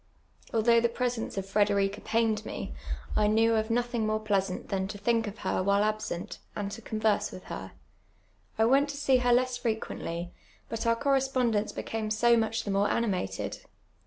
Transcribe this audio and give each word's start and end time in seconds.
Although 0.51 0.79
the 0.81 0.89
presence 0.89 1.37
of 1.37 1.45
Frederica 1.47 2.01
pained 2.01 2.43
me, 2.43 2.73
I 3.15 3.27
knew 3.27 3.53
of 3.53 3.67
notliint; 3.67 4.05
more 4.07 4.19
])leasant 4.19 4.69
than 4.69 4.87
to 4.87 4.97
thiidv 4.97 5.27
of 5.27 5.35
licr 5.35 5.63
wliile 5.63 5.83
absent, 5.83 6.39
and 6.55 6.71
to 6.71 6.81
converse 6.81 7.31
willi 7.31 7.43
her. 7.45 7.73
I 8.57 8.65
went 8.65 8.89
to 8.89 8.97
see 8.97 9.17
her 9.17 9.31
less 9.31 9.59
frecjuently, 9.59 10.31
but 10.69 10.87
our 10.87 10.95
correspondence 10.95 11.71
became 11.71 12.09
so 12.09 12.35
much 12.35 12.63
the 12.63 12.71
more 12.71 12.89
animated. 12.89 13.59